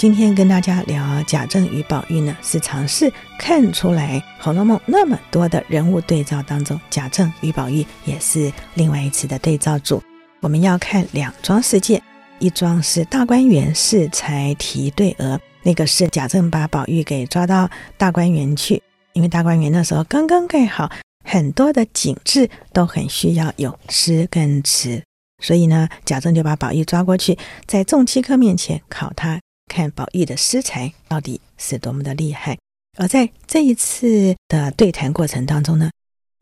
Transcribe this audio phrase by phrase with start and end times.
[0.00, 10.02] 今天跟大家聊贾政与宝玉呢，是尝试看出来《红楼梦》那么多的人物对照当中，贾政与宝玉也是另外一次的对照组。
[10.40, 12.02] 我们要看两桩事件，
[12.38, 20.90] 一桩是大观园适才提对额，那个是贾政把宝玉给抓到大观园去，因为大观园那时候刚刚盖好，
[21.26, 25.02] 很多的景致都很需要有诗跟词，
[25.42, 29.38] 所以呢，贾政就把宝玉抓过去，在众七客面前考他，
[29.70, 32.58] 看宝玉的诗才到底是多么的厉害。
[32.98, 35.88] 而在这一次的对谈过程当中呢，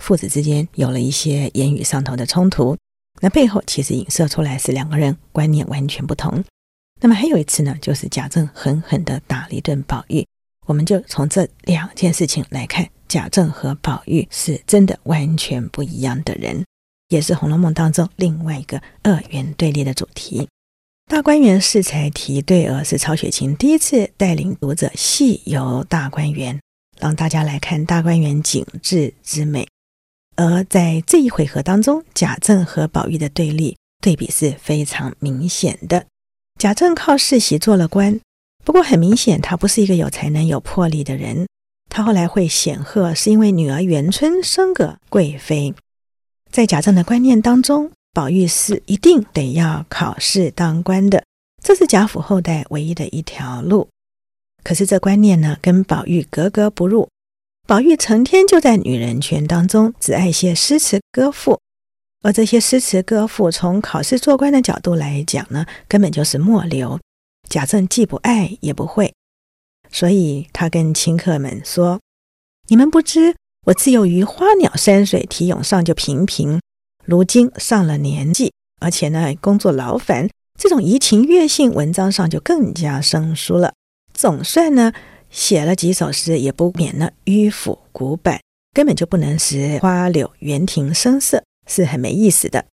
[0.03, 2.75] 父子之间有了一些言语上头的冲突。
[3.21, 6.43] 那背后其实影射出来是两个人观念完全不同。
[7.01, 10.27] 那么还有一次呢，就是贾政狠狠地打了一顿宝玉。
[10.67, 16.65] 我们就从这两件事情来看，贾政和宝玉是真的完全不一样的人，
[17.09, 20.49] 也是《红楼梦》当中另外一个二元对立的主题。
[21.09, 26.61] 大观园适才提对额是曹雪芹第一次带领读者细游大观园，
[27.01, 29.67] 让大家来看大观园景致之美。
[30.37, 36.05] 而在这一回合当中，贾政和宝玉的对立对比是非常明显的。
[36.59, 38.21] 贾政靠世袭做了官，
[38.63, 41.47] 不过很明显他不是一个有才能、有魄力的人。
[41.89, 45.75] 他后来会显赫，是因为女儿元春生个贵妃。
[46.53, 51.23] 在贾政的观念当中，宝玉是一定得要考试当官的，
[51.63, 53.89] 这是贾府后代唯一的一条路。
[54.65, 57.09] 可是这观念呢，跟宝玉格格不入。
[57.69, 61.61] 宝玉成天就在女人圈当中，只爱些诗词歌赋，
[62.23, 66.99] 而这些诗词歌赋，从考试做官的角度来讲呢，根本就是末流。
[67.49, 69.15] 贾政既不爱也不会，
[69.93, 72.01] 所以他跟亲客们说
[72.67, 76.61] ：“你们不知，我自幼于花鸟山水题咏上就平平，
[77.09, 80.29] 如今上了年纪，而且呢工作劳烦，
[80.61, 83.73] 这种怡情悦性文章上就更加生疏了。
[84.13, 84.93] 总算呢。”
[85.31, 88.41] 写了几首诗，也不免呢迂腐古板，
[88.73, 92.65] 根本就不能使花柳园亭声色，是很没意思的。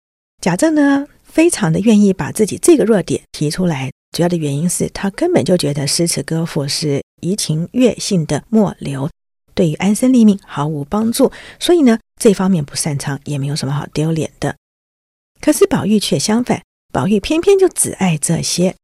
[0.41, 9.09] 贾政呢，非常的愿意把自己这个弱点提出来，主要的原因是他根本就觉得诗词歌赋是怡情悦性的末流，
[9.53, 11.29] 对于安身立命毫无帮助，
[11.59, 14.56] 所以呢，这方面不擅长，也没有什么好丢脸的。
[15.42, 18.76] 可是宝玉却相反，宝玉偏偏就只爱这些，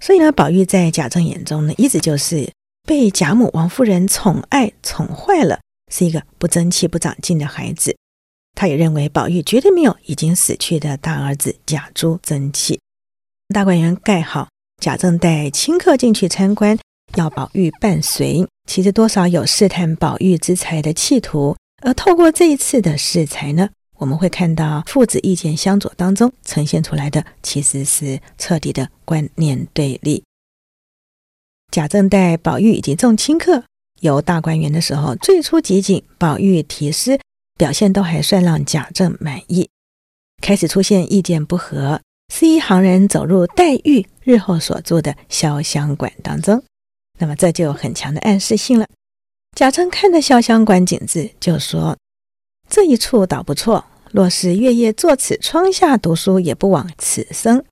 [0.00, 2.52] 所以呢，宝玉在贾政眼中呢，一直就是。
[2.86, 5.60] 被贾母、王夫人宠爱宠坏了，
[5.92, 7.94] 是一个不争气、不长进的孩子。
[8.56, 12.80] 他也认为宝玉绝对没有已经死去的大儿子贾珠争气。
[13.54, 14.48] 大观园盖好，
[14.80, 16.76] 贾政带亲客进去参观，
[17.14, 21.54] 要宝玉伴随，其实多少有试探宝玉之才的企图。
[21.80, 30.22] 而透过这一次的试才呢，我们会看到父子意见相左当中呈现出来的，其实是彻底的观念对立。
[31.70, 33.64] 贾政带宝玉以及众亲客
[34.00, 37.20] 游大观园的时候，最初几景宝玉题诗
[37.56, 39.68] 表现都还算让贾政满意。
[40.42, 42.00] 开始出现意见不合，
[42.34, 46.62] 是一行人走入黛玉日后所住的潇湘馆当中，
[47.18, 48.86] 那么这就有很强的暗示性了。
[49.56, 51.96] 贾政看着潇湘馆景致，就说
[52.70, 57.64] ：“这一处倒不错，若是月夜坐此窗下读书，也不枉此生。”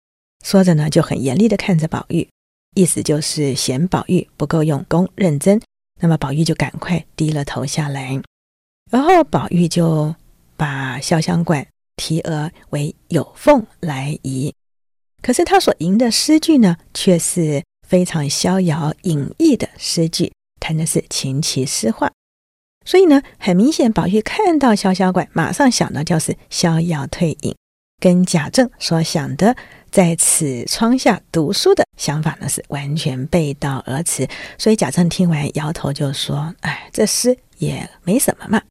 [0.45, 2.29] 说着呢，就很严厉地看着宝玉。
[2.75, 5.61] 意思就是嫌宝玉不够用功认真，
[6.01, 8.21] 那么宝玉就赶快低了头下来，
[8.91, 10.15] 然后宝玉就
[10.57, 14.55] 把潇湘馆题额为“有凤来仪”，
[15.23, 22.11] 可是他所吟的诗句呢，却是非常逍遥隐逸的诗句，谈的是琴棋诗画，
[22.85, 27.55] 所以呢，很明显，宝玉看到潇湘馆，马上想到就是逍遥退隐，
[28.01, 29.57] 跟贾政所想的。
[29.91, 34.29] 在此窗下读书的想法呢，是完全背道而驰。
[34.59, 38.63] 所以贾政听完摇头就说：“哎，这诗也没什么嘛。”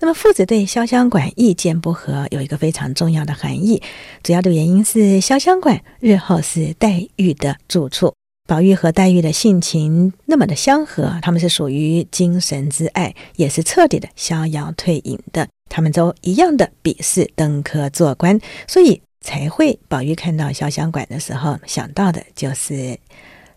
[0.00, 3.82] 那么父子对潇湘馆意见不合，有一个非常重要的含义。
[4.22, 8.14] 主要的原因是潇湘馆日后是黛玉的住处，
[8.50, 15.46] 宝玉和黛玉的性情那么的相合，他们是属于精神之爱，也是彻底的逍遥退隐的。
[15.68, 19.00] 他们都一样的鄙视登科做官，所以。
[19.20, 22.98] 才会，宝玉看到潇湘馆的时候，想到的就是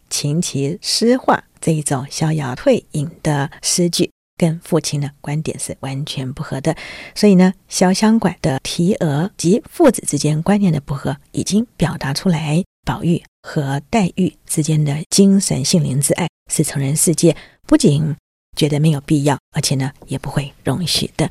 [0.10, 6.76] 琴棋诗画这一种逍遥退隐的诗句，跟父亲的观点是完全不合的。
[7.16, 17.36] 所以呢，潇湘馆的题额及父子之间观念的不合，已经表达出来，宝玉和黛玉之间的精神性灵之爱是成人世界
[17.68, 18.16] 不仅
[18.56, 21.30] 觉得没有必要，而且呢，也不会容许的。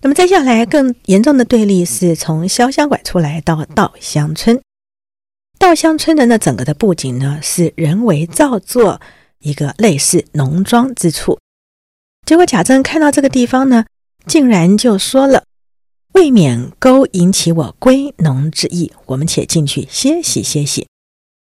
[0.00, 4.60] 那么再下来，更严重的对立是从潇湘馆出来到稻香村。
[5.58, 9.00] 稻香村的那整个的布景呢，是人为造作
[9.38, 11.38] 一个类似农庄之处。
[12.26, 13.84] 结果贾政看到这个地方呢，
[14.26, 15.44] 竟然就说了
[16.14, 20.86] ：“未免勾引起我归农之意，我们且进去歇息歇息。”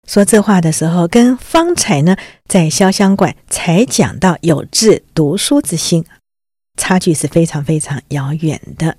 [0.09, 2.17] 说这话的时候，跟方才呢
[2.47, 6.05] 在潇湘馆才讲到有志读书之心，
[6.77, 8.97] 差距是非常非常遥远的。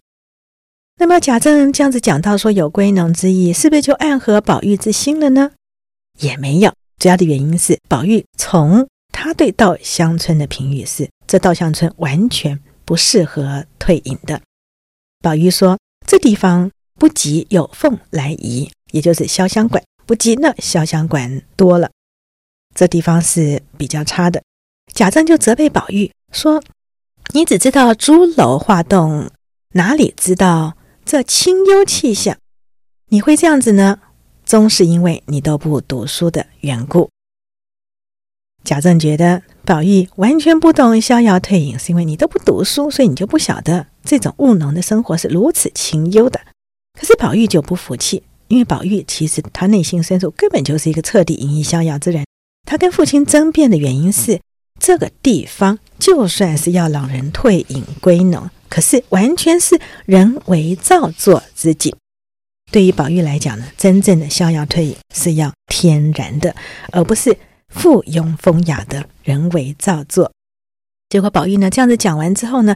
[0.98, 5.52] 那么贾政这样子讲到说有归农之意，是不是就暗合宝玉之心了呢？
[6.20, 11.10] 也没有，主要的原因是宝玉从他对稻香村的评语是。
[11.26, 14.40] 这稻香村完全不适合退隐的。
[15.22, 16.70] 宝玉说：“这地方
[17.00, 21.92] 不及有凤来仪，也就是潇湘馆，不及那潇湘馆多了。
[22.76, 24.44] 这地方是比较差的。”
[24.94, 26.64] 贾政就责备宝玉说
[27.34, 29.30] ：“你只知道朱楼画栋，
[29.74, 32.38] 哪里知道这清幽气象？
[33.10, 34.00] 你会这样子呢？
[34.46, 37.10] 终是因为你都不读书的缘故。”
[38.64, 39.44] 贾政觉得。
[39.66, 46.42] 宝玉完全不懂逍遥退隐，是因为你都不读书，所以你就不晓得这种务农的生活是如此清幽的。
[47.00, 48.24] 可是宝玉就不服气，
[48.54, 52.24] 因为宝玉其实他内心深处根本就是一个彻底隐逸逍遥之人。
[52.68, 54.40] 他跟父亲争辩的原因是，
[54.80, 61.96] 这个地方就算是要老人退隐归农，可是完全是人为造作之景。
[62.72, 66.56] 对于宝玉来讲呢，真正的逍遥退隐是要天然的，
[66.92, 67.36] 而不是。
[67.70, 70.32] 附庸风雅的人为造作，
[71.10, 72.76] 结果宝玉呢这样子讲完之后呢，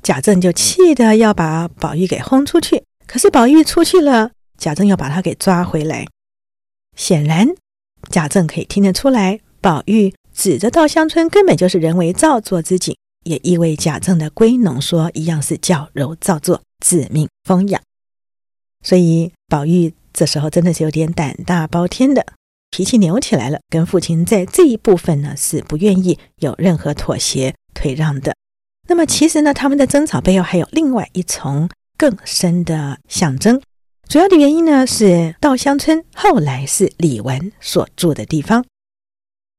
[0.00, 2.84] 贾政就气得要把宝玉给轰出去。
[3.08, 6.06] 可是宝玉出去了，贾政要把他给抓回来。
[6.96, 7.48] 显然，
[8.10, 17.80] 贾政可以听得出来，宝玉指着稻香村根本就是人为造作之景，也意味贾政的归农说一样是矫揉造作、自命风雅。
[18.82, 22.24] 所以宝玉这时候真的是有点胆大包天的。
[22.70, 28.34] 脾气扭起来了，跟父亲在这一部分呢是不愿意有任何妥协退让的。
[28.88, 33.60] 那么其实呢，他们的争吵背后还有另外一重更深的象征。
[34.08, 38.64] 主要的原因呢是稻香村后来是李纨所住的地方，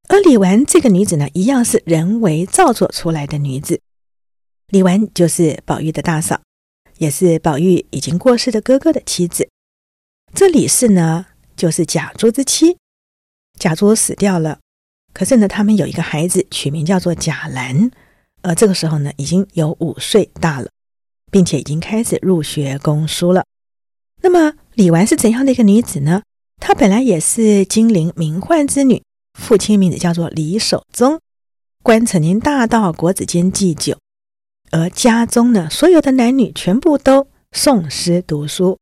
[0.07, 3.81] 而李纨这个女子呢，一样是人为造作出来的女子。
[4.69, 6.41] 李纨就是宝玉的大嫂，
[6.97, 9.49] 也是宝玉已经过世的哥哥的妻子。
[10.33, 11.25] 这李氏呢，
[11.57, 12.77] 就是贾珠之妻。
[13.59, 14.59] 贾珠死掉了，
[15.13, 17.91] 可是呢，他们有一个孩子，取名叫做贾兰，
[18.43, 20.69] 而这个时候呢，已经有五岁大了，
[21.29, 23.43] 并且已经开始入学攻书了。
[24.29, 26.21] 那么李纨是怎样的一个女子呢？
[26.57, 29.01] 她本来也是金陵名宦之女，
[29.39, 31.21] 父亲名字叫做李守宗，
[31.81, 33.97] 官曾经大到国子监祭酒，
[34.71, 38.77] 而家中呢，所有的男女全部都诵诗读书，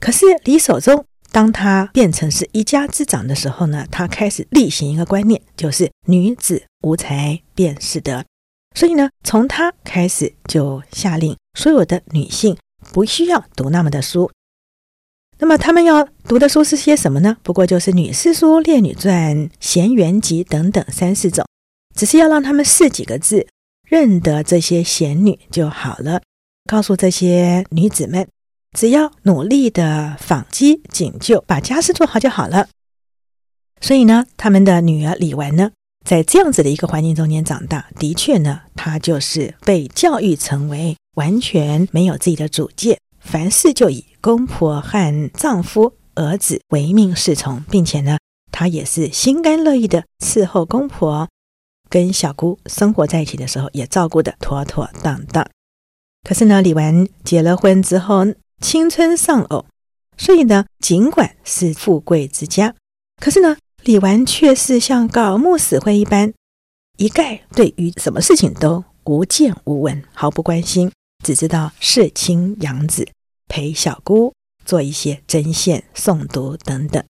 [0.00, 1.04] 可是李守宗。
[1.30, 8.24] 当他变成是一家之长的时候呢，他开始例行一个观念，就是女子无才便是德。
[8.74, 12.56] 所以呢，从他开始就下令所有的女性
[12.94, 14.30] 不需要读那么的书。
[15.38, 17.36] 那么他们要读的书是些什么呢？
[17.42, 21.46] 不过就是《女诗书》《列女传》《闲园集》等等三四种，
[21.94, 23.46] 只是要让他们识几个字，
[23.84, 26.22] 认得这些贤女就好了。
[26.68, 28.26] 告诉这些女子们。
[28.72, 32.68] 只要努力的纺机锦绣，把家事做好就好了。
[33.80, 35.70] 所以呢，他们的女儿李纨呢，
[36.04, 48.18] 在这样子的一个环境中间长大，的确呢，她就是被教育成为完全没有自己的主见，凡事就以公婆和丈夫、儿子唯命是从，并且呢，
[48.50, 51.28] 她也是心甘乐意的伺候公婆，
[51.88, 55.46] 跟小姑生活在一起的时候，也照顾得妥妥当当。
[56.22, 58.26] 可是呢，李纨结了婚之后，
[58.60, 59.66] 青春丧偶，
[60.16, 62.74] 所以呢，尽管是富贵之家，
[63.22, 66.32] 可是呢，李纨却是像槁木死灰一般，
[66.96, 70.90] 一概对于什么事情都无见无闻，毫不关心，
[71.24, 73.06] 只知道侍亲养子，
[73.48, 74.32] 陪小姑
[74.64, 77.02] 做一些针线、诵读等等。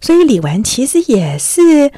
[0.00, 1.92] 所以李纨其实也是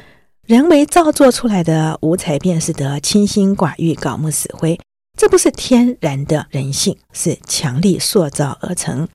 [0.45, 4.79] 人为造作出来的，无才便是德，清心寡欲，槁木死灰。
[5.17, 9.07] 这不是天然的人性，是强力塑造而成。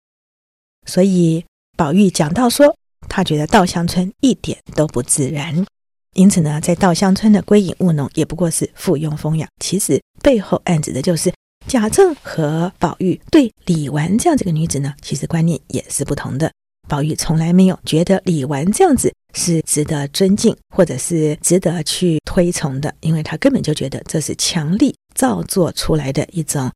[0.87, 1.45] 所以
[1.76, 2.75] 宝玉讲到说，
[3.09, 5.66] 他觉得稻香村一点都不自然。
[6.14, 9.47] 因此呢，在稻香村的归隐务农，也不过是附庸风雅。
[9.62, 11.33] 其实背后暗指的就是
[11.68, 16.50] 贾政和宝玉对李纨这样这个女子呢，其实观念也是不同的。
[16.88, 24.94] 宝玉从来没有觉得李纨这样子是值得尊敬，或者是值得去推崇的，因为他根本就觉得这是强力。
[25.14, 26.70] 造作出来的一种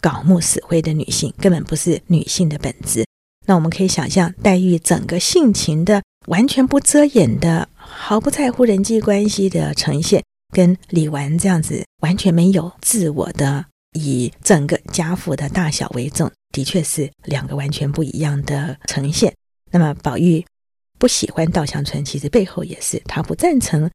[0.00, 3.04] 槁木死灰的女性，根本不是女性的本质。
[3.46, 19.34] 那我们可以想象，黛玉整个性情的完全不遮掩的、毫不在乎人际关系的呈现，跟李纨这样子完全没有自我的，以整个贾府的大小为重，的确是两个完全不一样的呈现。
[19.70, 20.44] 那么宝玉
[20.98, 23.90] 不喜欢稻香村，其实背后也是他不赞成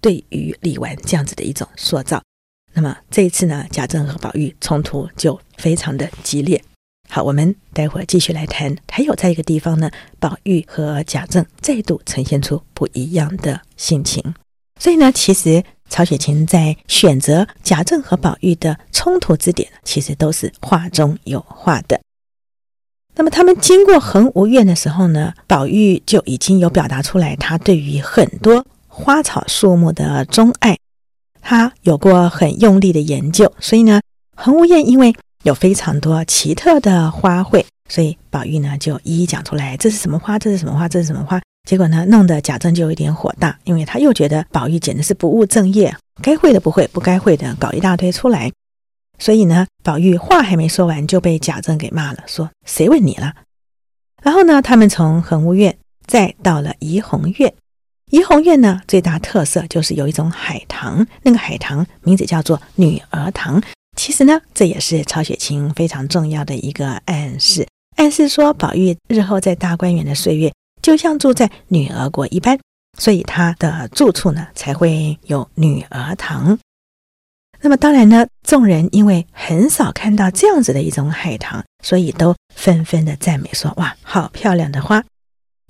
[0.00, 2.22] 对于李纨这样子的一种塑造。
[2.72, 6.62] 那么这一次呢，贾政和宝玉冲突就非常的激烈。
[7.10, 8.76] 好，我们待会儿继续来谈。
[8.90, 9.90] 还有在一个地方呢，
[10.20, 14.34] 宝玉和贾政再度呈现出不一样的性情。
[14.78, 22.00] 所以呢，其实曹雪芹在选择贾政和宝玉的冲突之点，其实都是画中有画的。
[23.14, 30.78] 那么他们经过蘅芜苑的时候呢，宝玉就已经有表达出来，他对于很多花草树木的钟爱，
[31.40, 33.52] 他有过很用力的研究。
[33.58, 34.00] 所以呢，
[34.36, 40.38] 蘅芜苑因为有非常多奇特的花卉，所以宝玉呢就一一讲出来，这是什么花？
[40.38, 40.88] 这是什么花？
[40.88, 41.40] 这是什么花？
[41.68, 48.50] 结果呢，弄得贾政就有点火大，因为他又觉得宝玉简直是不务正业，该会的不会，不该会的搞一大堆出来。
[49.18, 53.34] 所以呢，宝玉话还没说完，就被贾政给骂了，说：“谁问你了？”
[54.24, 57.52] 然后呢，他们从蘅芜苑再到了怡红院。
[58.10, 63.62] 怡红院呢，最大特色就是有一种海棠，那个海棠名字叫做女儿堂。
[63.94, 70.50] 其实呢，这也是曹雪芹非常重要的一个暗示，暗示说宝玉日后在大观园的岁月，
[70.82, 72.58] 就像住在女儿国一般，
[72.98, 76.58] 所以他的住处呢才会有女儿堂。
[77.60, 85.02] 那么当然呢，众人因为很少看到这样子的一种海棠，所以都纷纷的赞美说：“哇，好漂亮的花！”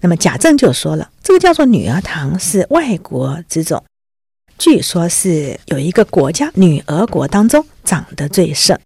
[0.01, 3.83] 那么贾政就说了：“这个叫做女儿堂，是外国之种。”
[4.59, 8.79] 据说是有一个国家女儿国当中长得最盛，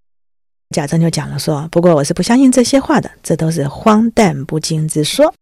[0.70, 5.34] 贾政就讲了说：“不过我是不相信这些话的，这都是荒诞不经之说。”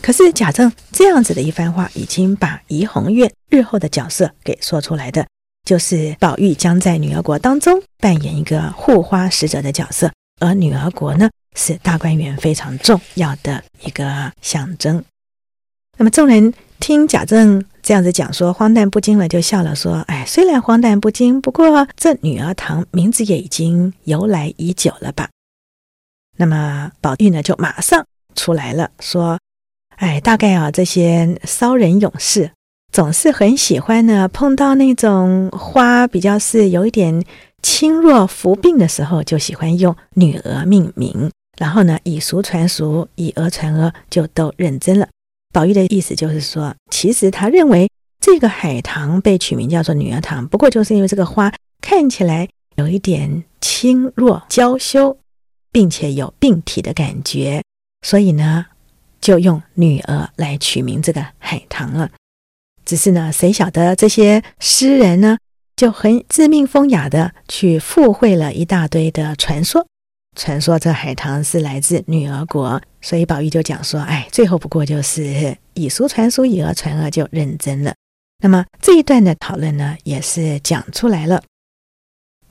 [0.00, 5.26] 可是贾政这样子的一番话，已经把怡红院日后的角色给说出来的，
[5.64, 15.04] 就是宝玉将在女儿国当中扮演一个护花使者的角色，而女儿国呢，是大观园非常重要的一个象征。
[15.96, 17.64] 那么众人听贾政。
[17.80, 25.30] 这样子讲说荒诞不经了，就笑了说：“哎，虽然荒诞不经，不过这女儿堂名字也已经由来已久了吧？”
[26.36, 29.38] 那么宝玉呢，就马上出来了，说
[29.98, 32.52] ：“哎，大概啊，这些骚人勇士
[32.92, 37.24] 总是很喜欢呢，碰到那种花比较是有一点
[37.62, 41.28] 轻弱伏病的时候，就喜欢用女儿命名，
[41.58, 45.08] 然后呢，以俗传俗，以讹传讹，就都认真了。”
[45.52, 47.90] 宝玉的意思就是说，其实他认为
[48.20, 55.16] 这个海棠被取名叫做女儿堂，不过就是因为这个花看起来有一点轻弱娇羞，
[55.72, 57.64] 并且有病体的感觉，
[58.06, 58.66] 所以呢，
[59.28, 62.08] 就用女儿来取名这个海棠了。
[62.86, 65.36] 只是呢，谁晓得这些诗人呢，
[65.76, 69.86] 就很自命风雅的去附会了一大堆的传说。
[70.34, 77.94] 传说这海棠是来自女儿国，所以宝玉就讲说：“哎，最后不过就是以俗传俗，以讹传讹，就认真了。”
[78.42, 81.42] 那么这一段的讨论呢，也是讲出来了。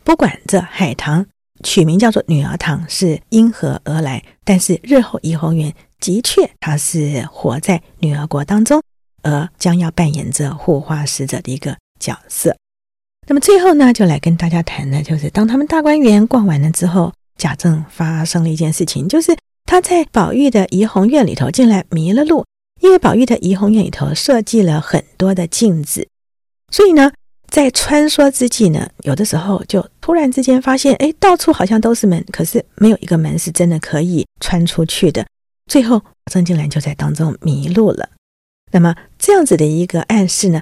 [0.03, 1.25] 不管这海棠
[1.63, 8.81] 取名叫做女儿堂是因何而来，但是日后怡红院的确它是活在女儿国当中，
[9.23, 12.55] 而将要扮演着护花使者的一个角色。
[13.27, 17.13] 那么最后呢，就来跟大家谈的，就是当他们大观园逛完了之后。
[17.39, 22.43] 贾政发生了一件事情，就是他在宝玉的怡红院里头竟然迷了路，
[22.81, 26.07] 因为宝玉的怡红院里头设计了很多的镜子，
[26.71, 27.11] 所以呢，
[27.49, 35.25] 在穿梭之际呢，有的时候就突然之间发现，哎，到处好像都是门，可是没有一个门是真的可以穿出去的。
[35.65, 38.09] 最后，贾政竟然就在当中迷路了。
[38.71, 40.61] 那么这样子的一个暗示呢，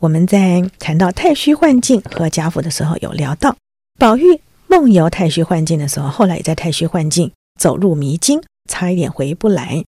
[0.00, 3.56] 我们在谈到太虚幻境和贾府的时候有聊到
[3.98, 4.40] 宝玉。
[4.68, 9.84] 梦游太虚幻境的时候，后来也在太虚幻境走入迷津，差一点回不来。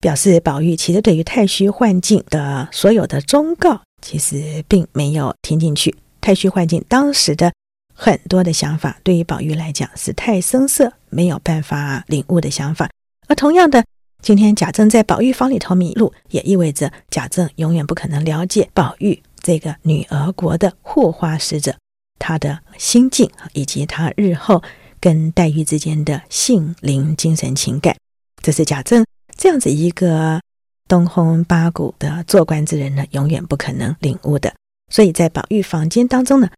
[0.00, 5.94] 表示宝玉其实对于太虚幻境的所有的忠告，其实并没有听进去。
[6.20, 7.52] 太虚幻境当时的
[7.94, 12.90] 很多的想法，对于宝玉来讲是太生涩，没有办法领悟的想法。
[13.28, 13.84] 而同样的，
[14.22, 21.74] 今天贾政在宝玉房里头迷路，也意味着贾政永远不可能了解宝玉这个女儿国的护花使者。
[22.18, 24.62] 他的心境以及他日后
[24.98, 27.96] 跟黛玉之间的性灵精神情感，
[28.42, 29.04] 这是贾政
[29.36, 30.40] 这样子一个
[30.88, 34.54] 东烘八股的做官之人呢，永远不可能领悟的。
[34.90, 36.48] 所以在宝玉房间当中呢，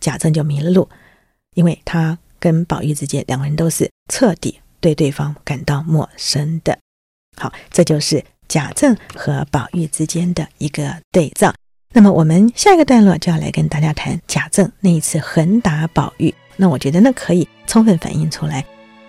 [0.00, 0.88] 贾政就迷了路，
[1.54, 6.78] 因为他跟宝玉之间两个人都是彻底对对方感到陌生的。
[7.36, 11.54] 好，这就是贾政和宝玉之间的一个对照。
[11.92, 16.34] 那么我们下一个段落就要来跟大家谈贾政那一次横打宝玉。
[16.56, 18.64] 那我觉得那可以充分反映出来，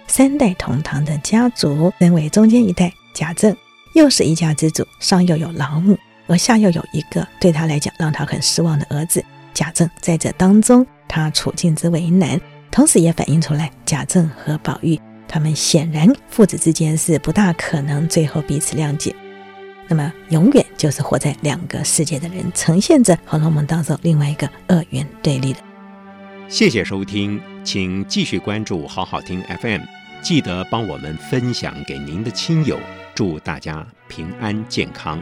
[0.08, 3.56] 三代同堂的家族，身为中间一代，贾政
[3.94, 9.24] 又是一家之主，上又有老母，而下又有一个对他来讲让他很失望的儿子。
[9.54, 12.40] 贾政在这当中，他处境之为难，
[12.72, 19.16] 同时也反映出来，贾政和宝玉他们显然父子之间是不大可能最后彼此谅解。
[19.88, 25.60] 那么，永远就是活在两个世界的人，呈现着《红楼梦》当中另外一个二元对立的。
[26.48, 29.82] 谢谢收听，请继续关注好好听 FM，
[30.22, 32.80] 记得帮我们分享给您的亲友，
[33.14, 35.22] 祝大家平安健康。